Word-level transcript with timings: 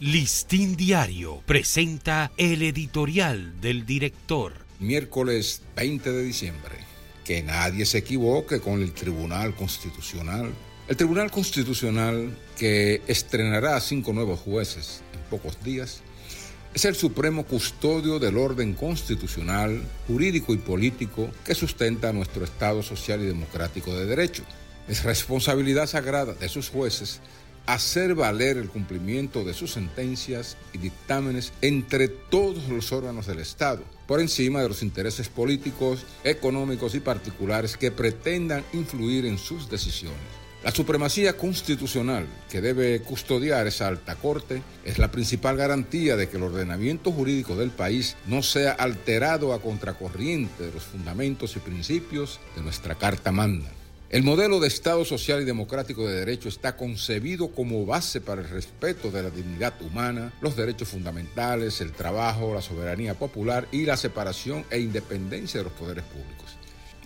Listín 0.00 0.76
Diario 0.76 1.42
presenta 1.44 2.32
el 2.38 2.62
editorial 2.62 3.60
del 3.60 3.84
director. 3.84 4.54
Miércoles 4.78 5.60
20 5.76 6.10
de 6.10 6.22
diciembre. 6.22 6.76
Que 7.22 7.42
nadie 7.42 7.84
se 7.84 7.98
equivoque 7.98 8.60
con 8.60 8.80
el 8.80 8.92
Tribunal 8.92 9.54
Constitucional. 9.54 10.54
El 10.88 10.96
Tribunal 10.96 11.30
Constitucional, 11.30 12.34
que 12.56 13.02
estrenará 13.08 13.76
a 13.76 13.80
cinco 13.82 14.14
nuevos 14.14 14.40
jueces 14.40 15.02
en 15.12 15.20
pocos 15.28 15.62
días, 15.62 16.00
es 16.72 16.86
el 16.86 16.94
supremo 16.94 17.44
custodio 17.44 18.18
del 18.18 18.38
orden 18.38 18.72
constitucional, 18.72 19.82
jurídico 20.06 20.54
y 20.54 20.56
político 20.56 21.28
que 21.44 21.54
sustenta 21.54 22.10
nuestro 22.14 22.42
Estado 22.42 22.82
social 22.82 23.20
y 23.20 23.26
democrático 23.26 23.94
de 23.94 24.06
derecho. 24.06 24.44
Es 24.88 25.04
responsabilidad 25.04 25.86
sagrada 25.86 26.32
de 26.32 26.48
sus 26.48 26.70
jueces 26.70 27.20
hacer 27.72 28.14
valer 28.14 28.56
el 28.56 28.68
cumplimiento 28.68 29.44
de 29.44 29.54
sus 29.54 29.72
sentencias 29.72 30.56
y 30.72 30.78
dictámenes 30.78 31.52
entre 31.62 32.08
todos 32.08 32.68
los 32.68 32.92
órganos 32.92 33.26
del 33.26 33.38
Estado, 33.38 33.82
por 34.06 34.20
encima 34.20 34.62
de 34.62 34.68
los 34.68 34.82
intereses 34.82 35.28
políticos, 35.28 36.04
económicos 36.24 36.94
y 36.94 37.00
particulares 37.00 37.76
que 37.76 37.90
pretendan 37.90 38.64
influir 38.72 39.26
en 39.26 39.38
sus 39.38 39.70
decisiones. 39.70 40.40
La 40.62 40.72
supremacía 40.72 41.38
constitucional 41.38 42.26
que 42.50 42.60
debe 42.60 43.00
custodiar 43.00 43.66
esa 43.66 43.88
alta 43.88 44.16
corte 44.16 44.62
es 44.84 44.98
la 44.98 45.10
principal 45.10 45.56
garantía 45.56 46.16
de 46.16 46.28
que 46.28 46.36
el 46.36 46.42
ordenamiento 46.42 47.12
jurídico 47.12 47.56
del 47.56 47.70
país 47.70 48.16
no 48.26 48.42
sea 48.42 48.72
alterado 48.72 49.54
a 49.54 49.62
contracorriente 49.62 50.64
de 50.64 50.72
los 50.72 50.82
fundamentos 50.82 51.56
y 51.56 51.60
principios 51.60 52.40
de 52.56 52.62
nuestra 52.62 52.94
Carta 52.94 53.32
Magna. 53.32 53.70
El 54.10 54.24
modelo 54.24 54.58
de 54.58 54.66
Estado 54.66 55.04
social 55.04 55.40
y 55.40 55.44
democrático 55.44 56.04
de 56.04 56.18
derecho 56.18 56.48
está 56.48 56.76
concebido 56.76 57.52
como 57.52 57.86
base 57.86 58.20
para 58.20 58.42
el 58.42 58.48
respeto 58.48 59.12
de 59.12 59.22
la 59.22 59.30
dignidad 59.30 59.80
humana, 59.82 60.32
los 60.40 60.56
derechos 60.56 60.88
fundamentales, 60.88 61.80
el 61.80 61.92
trabajo, 61.92 62.52
la 62.52 62.60
soberanía 62.60 63.14
popular 63.14 63.68
y 63.70 63.84
la 63.84 63.96
separación 63.96 64.64
e 64.68 64.80
independencia 64.80 65.60
de 65.60 65.64
los 65.64 65.72
poderes 65.74 66.02
públicos. 66.06 66.56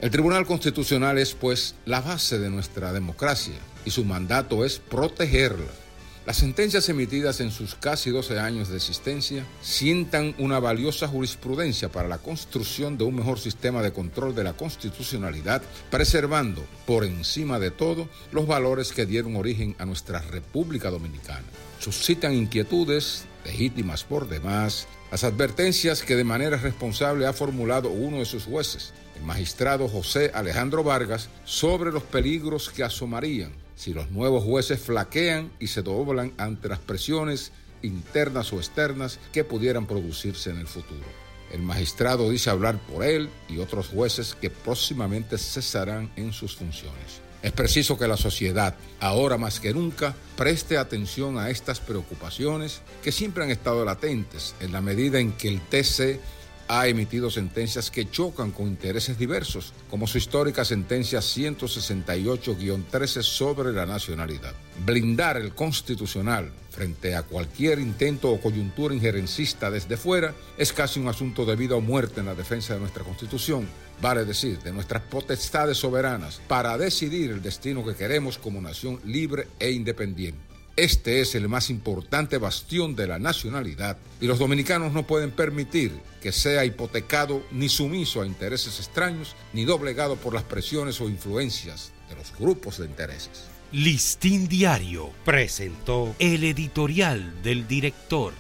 El 0.01 0.11
Tribunal 0.11 0.47
Constitucional 0.47 1.19
es, 1.19 1.35
pues, 1.35 1.75
la 1.85 2.01
base 2.01 2.39
de 2.39 2.49
nuestra 2.49 2.91
democracia 2.95 3.59
y 3.85 3.91
su 3.91 4.07
mandato 4.07 4.65
es 4.65 4.79
protegerla 4.79 5.84
las 6.27 6.39
sentencias 6.39 6.89
emitidas 6.89 7.41
en 7.41 7.51
sus 7.51 7.75
casi 7.75 8.09
12 8.09 8.39
años 8.39 8.71
de 8.71 8.77
existencia 8.77 9.45
sientan 9.61 10.35
una 10.39 10.59
valiosa 10.59 11.07
jurisprudencia 11.07 11.91
para 11.91 12.09
la 12.09 12.17
construcción 12.17 12.97
de 12.97 13.05
un 13.05 13.17
mejor 13.17 13.39
sistema 13.39 13.83
de 13.83 13.93
control 13.93 14.35
de 14.35 14.43
la 14.43 14.55
constitucionalidad, 14.55 15.61
preservando, 15.91 16.65
por 16.87 17.05
encima 17.05 17.59
de 17.59 17.71
todo, 17.71 18.09
los 18.33 18.47
valores 18.47 18.93
que 18.93 19.05
dieron 19.05 19.37
origen 19.37 19.77
a 19.79 19.85
nuestra 19.85 20.21
República 20.21 20.89
Dominicana. 20.89 21.45
Suscitan 21.79 22.33
inquietudes, 22.33 23.27
legítimas 23.45 24.05
por 24.05 24.27
demás, 24.27 24.89
las 25.11 25.25
advertencias 25.25 26.03
que 26.03 26.17
de 26.17 26.25
manera 26.25 26.57
responsable 26.57 27.27
ha 27.27 27.35
formulado 27.35 27.91
uno 27.91 28.21
de 28.21 28.25
sus 28.25 28.45
jueces, 28.45 28.95
el 29.17 29.25
magistrado 29.25 29.89
José 29.89 30.31
Alejandro 30.33 30.83
Vargas, 30.83 31.29
sobre 31.45 31.93
los 31.93 32.03
peligros 32.03 32.71
que 32.71 32.83
asomarían 32.83 33.64
si 33.77 33.93
los 33.93 34.11
nuevos 34.11 34.45
jueces 34.45 34.81
flaquean 34.81 35.53
y 35.59 35.69
se 35.69 35.83
doblan 35.83 36.33
ante 36.39 36.69
las 36.69 36.79
presiones 36.79 37.53
internas 37.83 38.53
o 38.53 38.57
externas 38.57 39.19
que 39.33 39.45
pudieran 39.45 39.87
producirse 39.87 40.51
en 40.51 40.59
el 40.59 40.67
futuro. 40.67 41.25
El 41.53 41.63
magistrado 41.63 42.31
dice 42.31 42.51
hablar 42.51 42.79
por 42.79 43.05
él 43.05 43.29
y 43.49 43.59
otros 43.59 43.89
jueces 43.89 44.35
que 44.41 44.51
próximamente 44.51 45.39
cesarán 45.39 46.11
en 46.17 46.33
sus 46.33 46.57
funciones. 46.57 47.21
Es 47.43 47.53
preciso 47.53 47.99
que 47.99 48.09
la 48.09 48.17
sociedad, 48.17 48.75
ahora 49.01 49.37
más 49.37 49.61
que 49.61 49.75
nunca, 49.75 50.17
preste 50.35 50.79
atención 50.79 51.39
a 51.39 51.51
estas 51.51 51.79
preocupaciones 51.79 52.81
que 53.03 53.13
siempre 53.13 53.45
han 53.45 53.51
estado 53.51 53.85
latentes 53.85 54.55
en 54.61 54.73
la 54.73 54.81
medida 54.81 55.21
en 55.21 55.33
que 55.33 55.49
el 55.49 55.61
TC 55.61 56.21
ha 56.69 56.87
emitido 56.87 57.31
sentencias 57.31 57.91
que 57.91 58.11
chocan 58.11 58.51
con 58.51 58.67
intereses 58.67 59.19
diversos, 59.19 59.73
como 59.91 60.07
su 60.07 60.19
histórica 60.19 60.65
sentencia 60.65 61.21
168-13 61.21 63.23
sobre 63.23 63.73
la 63.73 63.87
nacionalidad. 63.87 64.55
Blindar 64.85 65.37
el 65.37 65.55
constitucional 65.55 66.51
frente 66.71 67.15
a 67.15 67.23
cualquier 67.23 67.79
intento 67.79 68.31
o 68.31 68.41
coyuntura 68.41 68.95
injerencista 68.95 69.71
desde 69.71 69.97
fuera 69.97 70.35
es 70.59 70.73
casi 70.73 70.99
un 70.99 71.09
asunto 71.09 71.45
de 71.45 71.57
vida 71.57 71.77
o 71.77 71.81
muerte 71.81 72.21
en 72.21 72.27
la 72.27 72.35
defensa 72.35 72.75
de 72.75 72.81
nuestra 72.81 73.05
constitución, 73.05 73.69
vale 74.03 74.25
decir, 74.25 74.59
de 74.59 74.73
nuestras 74.73 75.03
potestades 75.03 75.79
soberanas, 75.79 76.41
para 76.49 76.77
decidir 76.77 77.31
el 77.31 77.43
destino 77.43 77.85
que 77.85 77.95
queremos 77.95 78.39
como 78.39 78.61
nación 78.61 78.99
libre 79.05 79.47
e 79.61 79.71
independiente. 79.71 80.54
Este 80.77 81.21
es 81.21 81.37
el 81.37 81.49
más 81.49 81.71
importante 81.71 82.37
bastión 82.37 82.97
de 82.97 83.07
la 83.07 83.21
nacionalidad 83.21 83.97
y 84.21 84.27
los 84.27 84.41
dominicanos 84.41 84.93
no 84.93 85.07
pueden 85.07 85.31
permitir 85.31 85.93
que 86.21 86.33
sea 86.33 86.65
hipotecado 86.65 87.45
ni 87.53 87.69
sumiso 87.69 88.21
a 88.21 88.27
intereses 88.27 88.81
extraños 88.81 89.37
ni 89.53 89.65
doblegado 89.65 90.17
por 90.17 90.35
las 90.35 90.43
presiones 90.43 91.01
o 91.01 91.09
influencias 91.09 91.93
de 92.09 92.17
los 92.17 92.37
grupos 92.37 92.79
de 92.79 92.87
intereses. 92.87 93.45
Listín 93.71 94.49
Diario 94.49 95.11
presentó 95.25 96.17
el 96.19 96.43
editorial 96.43 97.41
del 97.45 97.69
director. 97.69 98.33